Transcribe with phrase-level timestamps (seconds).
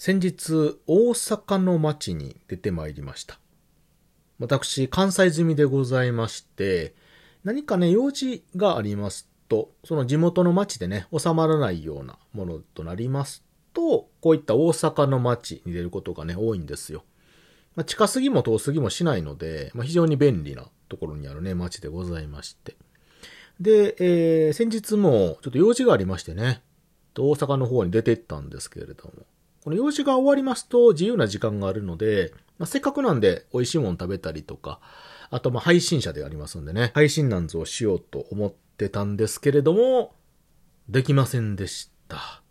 [0.00, 3.38] 先日、大阪の街に出てまいりました。
[4.38, 6.94] 私、関西済みでございまして、
[7.44, 13.44] 何かね、用事がありますと、その地元の街でね、収まらないようなものとなります
[13.74, 17.04] と、こういった大阪の街に出ることがね、多いんですよ。
[17.76, 22.74] まあ、近すぎも遠すぎもしないので、まあ、非常に便利なところにあるね、街でございまして。
[23.60, 26.62] で、えー、先日もちょっと用事がありましてね、
[27.14, 29.26] 大阪の方に出て行ったんですけれども、
[29.62, 34.80] この用事が終わりますと自由な時間があるので、まあ、せっかくなんで美味しいもの食べたりとか、
[35.30, 40.14] あとまあ配信者でありますんでね、配信なんぞをしようと思ってたんですけれども、
[40.88, 42.42] できませんでした。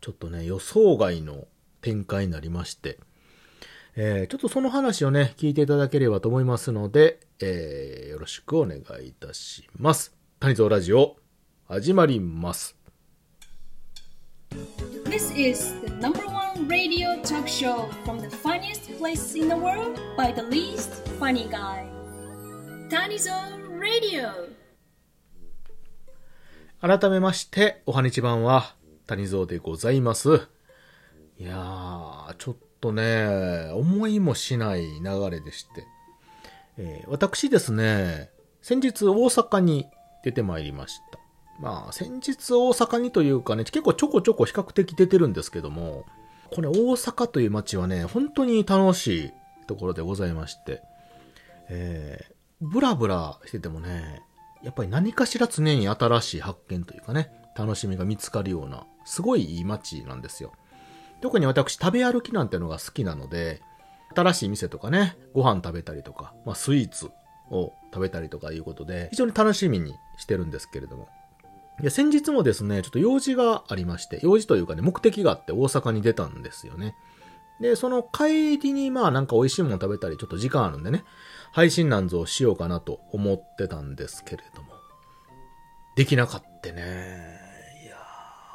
[0.00, 1.46] ちょっとね、予想外の
[1.80, 2.98] 展開になりまして、
[3.94, 10.14] えー、ちょっとその話をね、聞いていただければと思いますので、えー、よろしくお願いいたします。
[10.40, 11.16] 谷蔵ラジオ、
[11.68, 12.76] 始まります。
[15.04, 20.42] This is number one radio talk show from the funniest place in the world by the
[20.42, 20.90] least
[21.20, 21.86] funny guy.
[22.90, 24.32] Tanizon Radio.
[26.80, 28.74] 改めまして、おはにちばんは、
[29.06, 30.48] 谷蔵でございます。
[31.38, 35.86] いやー、ちょっとね、思いもしない流れでして。
[36.78, 39.86] えー私ですね、先日大阪に
[40.24, 41.21] 出てまいりました。
[41.58, 46.04] まあ、先日大阪にというかね、結構ちょこちょこ比較的出てるんですけども、
[46.50, 49.32] これ大阪という街はね、本当に楽しい
[49.66, 50.82] ところでございまして、
[51.68, 54.22] えーブラブラしててもね、
[54.62, 60.52] やっぱり何かしら常に新しい発見というかね、楽しみが見つかるような、すごいいい街なんですよ。
[61.20, 63.62] 特に私食べ歩きなんてのが好きなので、
[64.14, 67.10] 新しい店とかね、ご飯食べたりとか、まあスイーツ
[67.50, 71.08] を食べたりとかいうことで、非常に楽しみにしてるんですけれども。
[71.82, 76.94] いや、先日もですね、ちょっと用事がありまして、用事というかね、目的があって大阪に出たんですよね。
[77.60, 81.04] で、その帰りにまあなんか美味しいもの食べたり、ちょっと時間あるんでね、
[81.50, 84.74] 配信なんぞをしようかなと思ってたんですけれども、
[85.96, 87.38] できなかったね。
[87.84, 87.96] いや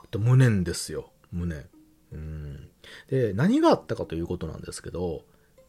[0.06, 1.12] ー、と無念ですよ。
[1.30, 1.68] 無念。
[2.14, 2.70] うん。
[3.10, 5.26] で、何があったかということなんですけど、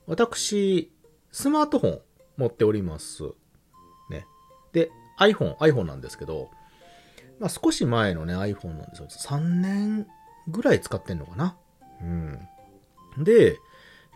[0.06, 0.92] 私、
[1.32, 2.00] スマートフォン
[2.36, 3.24] 持っております。
[4.10, 4.26] ね。
[4.72, 6.50] で、iPhone、iPhone なんですけど、
[7.40, 9.08] まあ少し前のね iPhone なんですよ。
[9.08, 10.06] 3年
[10.48, 11.56] ぐらい使ってんのかな。
[12.02, 12.48] うん。
[13.24, 13.58] で、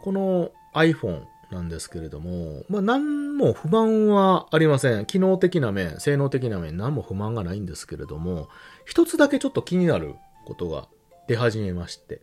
[0.03, 5.07] この iPhone なんですけれども、まあ何も不満はありません。
[5.07, 8.49] 機能的な面、性能的な面、何も不満がないんですけれども、
[8.85, 10.15] 一つだけちょっと気になる
[10.47, 10.89] ことが
[11.29, 12.23] 出始めまして。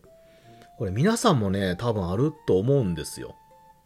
[0.78, 3.36] これ皆さんもね、多分あると思うんですよ。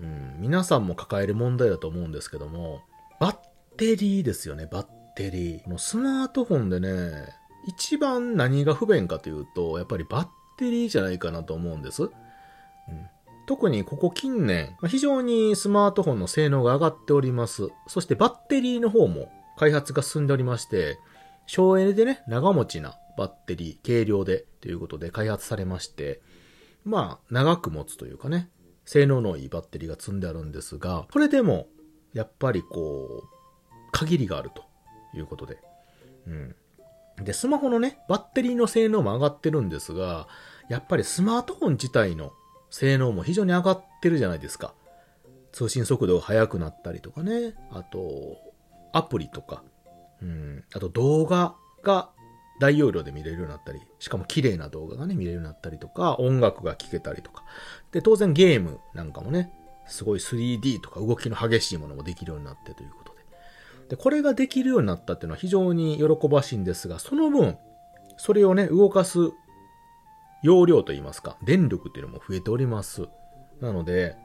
[0.01, 0.37] うん。
[0.39, 2.83] 皆さんも抱える問題だと思うんですけども、
[3.21, 3.37] バッ
[3.77, 5.63] テリーですよね、バッテリー。
[5.63, 7.29] このスマートフォンでね、
[7.67, 12.11] 一番何が不便かというと、やっぱりバッテリーじゃないかなと思うんです。
[13.47, 17.69] 特にここ近年、非常にスマートフォンの性能が上がっております。
[17.87, 20.99] そしてバッテリーの方も開発が進んでおりまして、
[21.47, 26.23] 省エネでね、長持ちなバッテリー、軽量でということで開発されまして、
[26.85, 28.49] まあ、長く持つというかね、
[28.87, 31.67] 性能のいいバッテリーが積んであるんですが、これでも、
[32.15, 33.29] やっぱりこう、
[33.93, 34.65] 限りがあると
[35.15, 35.59] いうことで。
[36.27, 36.57] うん。
[37.25, 40.27] で、スマホのね、バッテリーの性能も上がってるんですが、
[40.69, 42.33] やっぱりスマートフォン自体の
[42.71, 44.75] 性能も非常に上がってるじゃないですか。
[45.53, 47.55] 通信速度が速くなったりとかね。
[47.71, 48.37] あと、
[48.93, 49.63] アプリとか。
[50.21, 50.65] うん。
[50.75, 51.55] あと動画
[51.85, 52.11] が
[52.61, 57.45] 大容量で見れるようになったり、しかも綺麗な動画がね、見れるようになったりとか、音楽が聴けたりとか。
[57.93, 59.53] で、当然ゲームなんかもね、
[59.87, 63.04] すごい 3D とか動きの激しいものもできるようになってということ
[63.89, 63.97] で。
[63.97, 67.57] これができるようになったっていうのは非常に喜ばしいんですが、その分、
[68.17, 69.33] それをね、動かす
[70.43, 73.09] 容量といいますか、電力っていうのも増えております。
[73.61, 74.17] なので、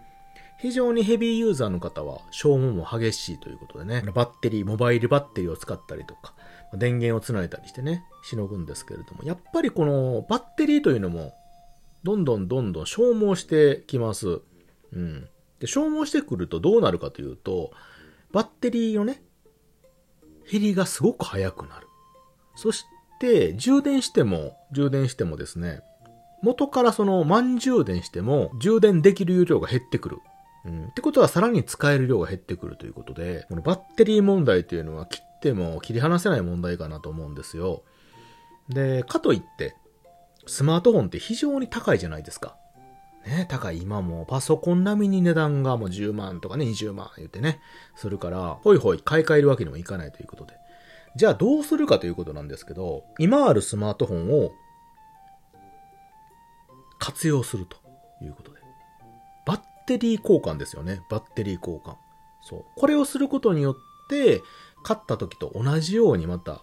[0.59, 6.33] 非常にヘビーユーザーの方は消耗も激しいということでね、バッテリー、モバイルバッテリーを使ったりとか、
[6.73, 11.33] 電源をつないだりしてね、しのぐんですけれども、やっぱりこのバッテリーというのも、
[12.03, 14.41] どんどんどんどん消耗してきます。
[14.91, 15.29] うん。
[15.59, 17.71] で、消耗してくるとどうなるかというと、
[18.33, 19.23] バッテリーのね、
[20.51, 21.87] 減りがすごく速くなる。
[22.55, 22.83] そし
[23.19, 25.81] て、充電しても、充電してもですね、
[26.41, 30.17] 元からその満充電しても、充電できる容量が減ってくる。
[30.65, 30.87] うん。
[30.87, 37.83] ってことはさらに使える量が減ってくるということで、このバッテリー問題というのは切っても切り離せない問題かなと思うんですよ。
[38.69, 39.75] で、かといって、
[40.47, 42.57] スマートフォンって非常に高いじゃないですか。
[43.25, 43.81] ね、高い。
[43.81, 47.59] 今もパソコン並みに値段がもう10万とかね、20万言ってね、
[47.95, 50.53] するから、ほいほい買い替えるわけにもいかないということで。
[51.15, 54.51] じゃあどうするかということなんですけど、今あるスマートフォンを
[56.99, 57.77] 活用すると。
[58.21, 58.59] いうことで。
[59.45, 61.01] バッテリー交換ですよね。
[61.09, 61.95] バッテリー交換。
[62.41, 62.65] そう。
[62.75, 63.75] これをすることによっ
[64.09, 64.41] て、
[64.83, 66.61] 買った時と同じようにまた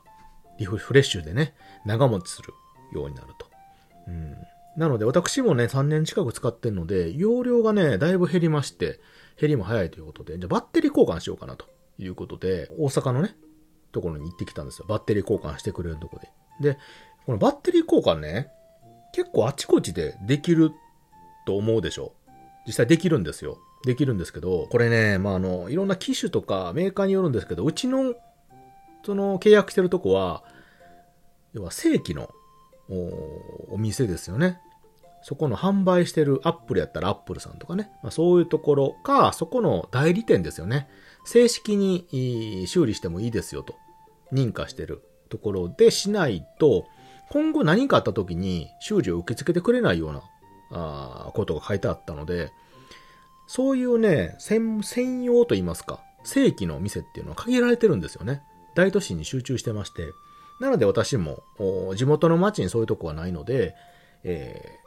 [0.59, 1.55] リフレッシュでね、
[1.85, 2.55] 長持ちする
[2.93, 3.47] ようになると。
[4.09, 4.37] うん。
[4.77, 9.01] なので私もね、3年近く使ってるので、容量がね、だいぶ減りまして、
[9.41, 11.67] 減りも早いということで、じゃあバッテリー交換しようかなと
[11.99, 13.37] いうことで、大阪のね、
[13.93, 14.87] ところに行ってきたんですよ。
[14.89, 16.31] バッテリー交換してくれるとこで。
[16.61, 16.79] で、
[17.25, 18.51] このバッテリー交換ね、
[19.13, 20.73] 結構あちこちでできる
[21.47, 22.13] と思うでしょ
[22.67, 23.59] 実際できるんですよ。
[23.85, 28.15] できるんですけど、これね、まあ、あの、いろんな機種とかメーカーによるんですけど、うちの、
[29.05, 30.45] その、契約してるとこは、
[31.55, 32.29] 要は正規の
[32.89, 34.61] お店ですよね。
[35.27, 37.91] そこの販売してるアップルやったらアップルさんとかね。
[38.01, 40.89] まあ、そういうところか、そこの代理店ですよね。
[41.25, 43.75] 正式に修理してもいいですよと。
[44.33, 46.87] 認可してるところでしないと、
[47.31, 50.23] 今後何かあった時に修理を受け付けてくれないような
[50.71, 52.53] あことが書いてあったので、
[53.49, 58.43] そういうね、専用と言いますか、正規の店っていうのは限られてるんですよね。
[58.77, 60.13] 大都市に集中してまして。
[60.61, 61.43] なので私も、
[61.97, 63.75] 地元の町にそういうとこはないので、
[64.23, 64.86] えー、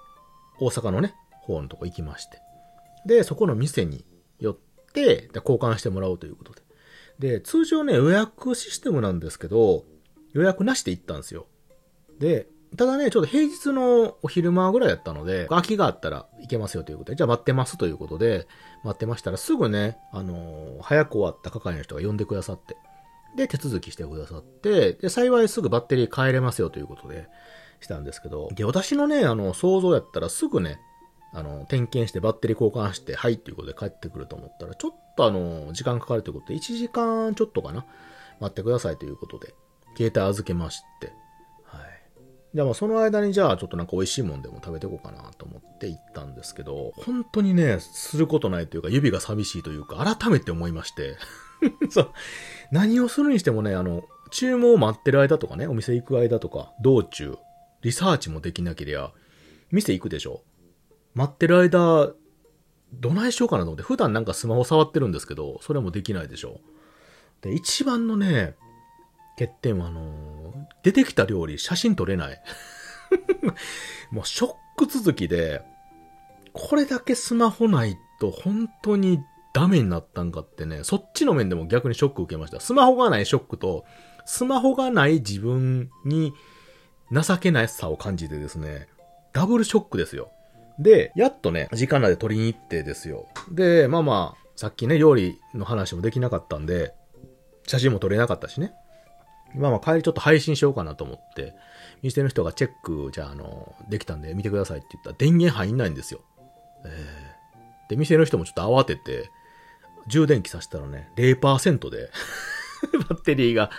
[0.59, 2.41] 大阪のね、方のとこ行きまして。
[3.05, 4.05] で、そこの店に
[4.39, 4.57] 寄っ
[4.93, 6.61] て、で交換してもらおうということで。
[7.19, 9.83] で、通常ね、予約システムなんですけど、
[10.33, 11.47] 予約なしで行ったんですよ。
[12.19, 12.47] で、
[12.77, 18.47] ただね、ちょっと平日のお昼間ぐらいだったので、空きがあったら行けますよということで、じゃあ待ってますということで、
[18.83, 22.77] 待ってましたらすぐね、あのー、早く終わった係の人が呼んでくださって、
[23.35, 27.27] で、手続きしてくださって、で、幸いすぐバッテリー変えれますよということで、
[27.81, 30.79] したんですけど、で、私のね、あの、想像やったらすぐね、
[31.33, 37.85] あの、点検してバッテリー交換して、はいっていうことで帰ってくると思ったら、ちょっとあの、時間かかるということで、1時間ちょっとかな、
[38.39, 39.53] 待ってくださいということで、
[39.97, 41.13] 携帯預けまして、
[42.53, 51.17] じゃあまあその間にじゃあちょっとなんか美味しいもんでも食べていこうかなと思って行ったんですけど、本当にね、することないというか指が寂しいというか改めて思いまして
[51.89, 52.11] そう。
[52.71, 57.37] 何をするにしてもね、あの、注文を待ってる間とかね、お店行く間とか、道中、
[57.81, 59.11] リサーチもできなけりゃ、
[59.71, 60.43] 店行くでしょ？
[61.13, 62.11] 待ってる間、
[62.93, 66.59] どないしようかなと思って、普段なんかスマホ触ってるんですけど、それもできないでしょ？
[67.41, 68.55] で、一番のね、
[69.37, 72.41] 欠点はあのー、出てきた料理写真撮れない。
[74.11, 75.61] もうショック続きで、
[76.51, 79.19] これだけスマホないと本当に
[79.53, 82.59] ダメになったんかってね、そっちの面でも逆にショック受けました。
[82.59, 83.85] スマホがないショックと、
[84.25, 86.33] スマホがない自分に
[87.11, 88.87] 情けないさを感じてですね、
[89.33, 90.31] ダブルショックですよ。
[90.79, 93.27] で、やっとね、時間内で撮りに行ってですよ。
[93.51, 96.93] で、まあまあ、さっきね、料理の話もできなかったんで、
[97.67, 98.73] 写真も撮れなかったしね。
[99.55, 101.55] まあまあ帰りちょっと配信しようかなと思って、
[102.01, 106.21] 店の人がチェック、じゃああの、できたんで見てくださいって言ったら電源入んないんですよ。
[106.85, 109.29] えー、で、店の人もちょっと慌てて、
[110.07, 112.09] 充電器させたらね、0%で
[113.09, 113.69] バッテリーが、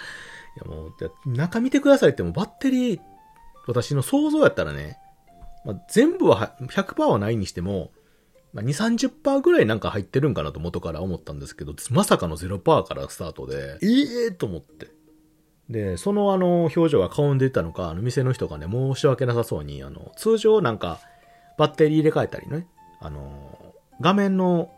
[0.56, 0.92] いやもう、
[1.26, 3.00] 中見てくださいってもバッテリー、
[3.70, 4.99] 私の想像やったらね、
[5.64, 7.93] まあ、全部は100%はないにしても、
[8.52, 13.87] まあ、2、30%ぐらいなんか入ってるんかなと元から思ったんですけど、まさかの0%からスタートで、え
[14.26, 14.88] えー、と思って。
[15.69, 20.99] で、そのあの、表情が顔に出たのか、あの、店の人がね、申し訳なさそうに、あの、通常なんか、
[21.58, 22.66] バッテリー入れ替えたりね、
[23.00, 24.71] あの、画面の、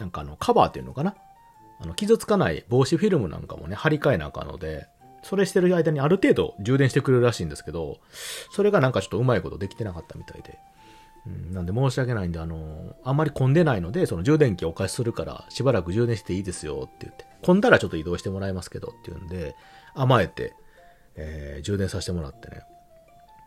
[0.00, 1.14] なんかあの、カバーっていうのかな
[1.80, 4.88] あの、傷つかない防止フィルムなんかもね、貼り替えなあかんので、
[5.22, 7.98] それしてる間にある程度充電してくれるらしいんですけど、
[8.50, 10.58] それがなんかちょっとうまいことできてなかったみたいで。
[11.50, 19.56] なんで申し訳ないんで、あの、あんまり混んでないので、その充電器お貸しするから、しばらく充電していいですよって言って、混んだらちょっと移動してもらいますけどっていうんで、
[19.94, 20.54] 甘えて、
[21.16, 22.62] えー、充電させてもらってね。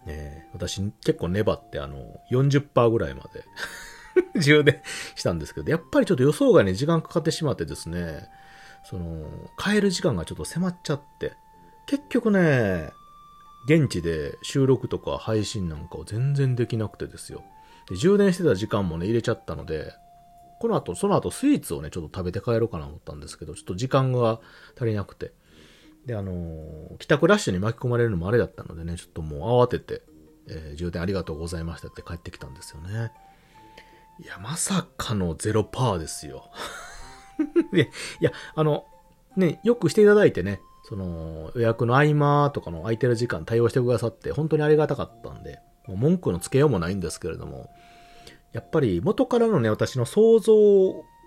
[0.08, 3.46] えー、私結構粘ってあの、40%ぐらいまで
[4.40, 4.82] 充電
[5.16, 8.28] したんですけど、やっぱりちょっと予想外に時間かかってしまってですね、
[8.84, 9.26] その、
[9.58, 11.34] 帰る時間がちょっと迫っちゃって、
[11.90, 12.92] 結局ね、
[13.66, 17.42] 現地で収録とか配信なんかを全然できなくてですよ。
[17.90, 19.92] で充電してた時間もね、入れちゃったので、
[20.60, 24.40] この後、その後スイーツをね、ちょっと食べて帰ろうかなと思ったんですけど、ちょっと時間が
[24.76, 25.34] 足りなくて。
[26.06, 30.04] で、あのー、帰宅ラッシュに巻き込まれるのもあれだったのでね、ちょっともう慌てて、
[30.48, 33.12] えー、充電ありがとうございましたって帰ってきたんですよね。
[34.24, 36.52] いや、まさかの0%ですよ。
[37.74, 38.86] いや、あの、
[39.36, 47.70] ね、よくしていただいてね、その、予約の合間とかの空いてる時間対応してくださって、本当にありがたかったんで、もう文句のつけようもないんですけれども、
[48.54, 50.56] やっぱり元からのね、私の想像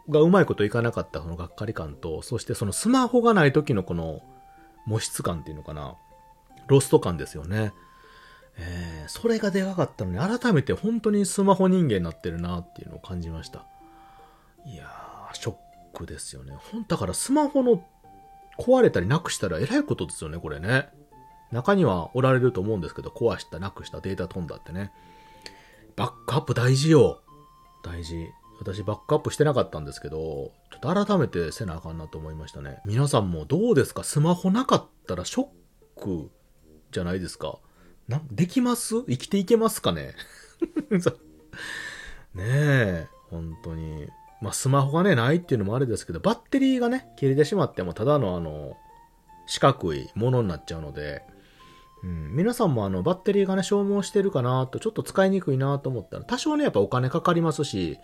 [0.08, 4.22] がうまいこといかなかったそのがっかり感と、そしてそのスマホがない時のこの
[4.84, 5.94] 模質感っていうのかな、
[6.66, 7.72] ロスト感ですよね。
[8.56, 13.64] えー、それがでかかったのに、改めて本当にスマホ人間になってるなっていうのを感じました。
[14.66, 15.54] いやー、ショッ
[15.94, 16.52] クですよね。
[16.72, 17.84] ほんだからスマホの
[18.58, 20.90] 壊れたりなくしたらえらいことですよね、これね。
[21.50, 24.92] 中にはおられると思うんですけど、壊した、なくした、データ飛んだってね。
[25.96, 27.20] バックアップ大事よ。
[27.82, 28.28] 大事。
[28.58, 32.80] 私バックアップしてなかったんですけど、ちょっと改めてせなあかんなと思いましたね。
[32.86, 34.04] 皆さんもどうですか？
[34.04, 35.46] スマホなかったらショッ
[36.00, 36.30] ク
[36.92, 37.58] じゃないですか？
[38.06, 39.02] な、できます？
[39.04, 40.14] 生きていけますかね？
[42.34, 44.08] ねえ、本当に。
[44.42, 48.76] まあ、スマホがね、ないっていうのもあれですけど、バッテリーがね、切れてしまっても、ただのあの、
[49.46, 51.22] 四角いものになっちゃうので、
[52.02, 57.98] うん、皆さんもあの、バッテリーがね、消耗してるかなと、ちょっと使いにくいなと思ったら、多少ね、やっぱお金かかりますし、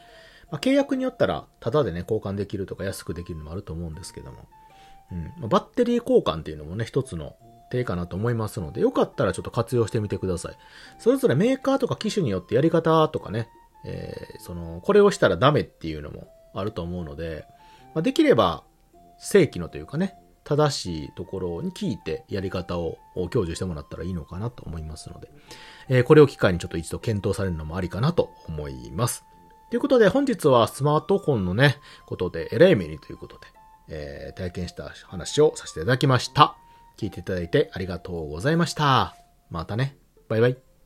[0.52, 4.46] まあ、契約によったら、タダでね、交換できるとか安くできるのもあると思うんですけども、
[5.10, 7.34] うんまあ、バッテリー交換っていうのもね、一つの
[7.70, 10.56] 手かなと思いますので、よかったらちょっと活用してみてください。
[10.98, 13.48] それぞれメーカーとか機種によってやり方とかね、
[13.84, 17.46] えー、その、これをしたらダメっていうのもあると思うので、
[17.94, 18.64] まあ、できれば、
[19.18, 22.96] 正規のというかね、正しいところに聞いてやり方を
[23.30, 25.30] 享受してもらったらいいのかなと思いますので、
[25.90, 29.24] えー、これを機会にちょっと一度検討されるのもありかなと思います。
[29.68, 33.46] ということで本日はスマートフォンのね、ことでえらい目にということで、
[33.88, 36.56] えー、体験した話をさせていただきました。
[36.96, 39.14] 聞いていただいてありがとうございました。
[39.50, 39.98] またね。
[40.28, 40.67] バイバイ。